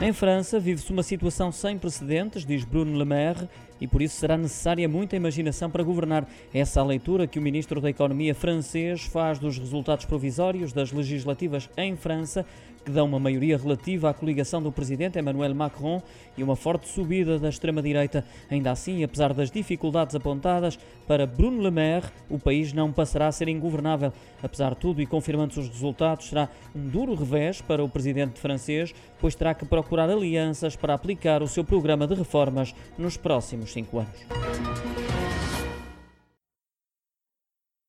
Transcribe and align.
Em 0.00 0.12
França, 0.12 0.60
vive-se 0.60 0.92
uma 0.92 1.02
situação 1.02 1.50
sem 1.50 1.76
precedentes, 1.76 2.46
diz 2.46 2.64
Bruno 2.64 2.96
Le 2.96 3.04
Maire, 3.04 3.48
e 3.80 3.86
por 3.88 4.00
isso 4.00 4.14
será 4.14 4.36
necessária 4.36 4.88
muita 4.88 5.16
imaginação 5.16 5.68
para 5.68 5.82
governar. 5.82 6.24
Essa 6.54 6.78
é 6.78 6.82
a 6.82 6.86
leitura 6.86 7.26
que 7.26 7.38
o 7.38 7.42
ministro 7.42 7.80
da 7.80 7.90
Economia 7.90 8.32
francês 8.32 9.02
faz 9.02 9.40
dos 9.40 9.58
resultados 9.58 10.04
provisórios 10.04 10.72
das 10.72 10.92
legislativas 10.92 11.68
em 11.76 11.96
França, 11.96 12.46
que 12.84 12.92
dão 12.92 13.06
uma 13.06 13.18
maioria 13.18 13.58
relativa 13.58 14.08
à 14.08 14.14
coligação 14.14 14.62
do 14.62 14.72
presidente 14.72 15.18
Emmanuel 15.18 15.54
Macron 15.54 16.00
e 16.36 16.42
uma 16.42 16.56
forte 16.56 16.88
subida 16.88 17.38
da 17.38 17.48
extrema-direita. 17.48 18.24
Ainda 18.50 18.70
assim, 18.70 19.04
apesar 19.04 19.34
das 19.34 19.50
dificuldades 19.50 20.14
apontadas, 20.14 20.78
para 21.06 21.26
Bruno 21.26 21.60
Le 21.62 21.70
Maire, 21.70 22.06
o 22.30 22.38
país 22.38 22.72
não 22.72 22.92
passará 22.92 23.26
a 23.26 23.32
ser 23.32 23.48
ingovernável. 23.48 24.12
Apesar 24.42 24.70
de 24.70 24.76
tudo, 24.76 25.02
e 25.02 25.06
confirmando-se 25.06 25.60
os 25.60 25.68
resultados, 25.68 26.28
será 26.28 26.48
um 26.74 26.88
duro 26.88 27.14
revés 27.14 27.60
para 27.60 27.84
o 27.84 27.88
presidente 27.88 28.40
francês, 28.40 28.94
pois 29.20 29.34
terá 29.34 29.52
que 29.54 29.66
procurar 29.88 30.10
alianças 30.10 30.76
para 30.76 30.92
aplicar 30.92 31.42
o 31.42 31.48
seu 31.48 31.64
programa 31.64 32.06
de 32.06 32.14
reformas 32.14 32.74
nos 32.98 33.16
próximos 33.16 33.72
cinco 33.72 34.00
anos. 34.00 34.97